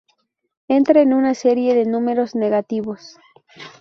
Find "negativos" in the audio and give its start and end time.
2.33-3.19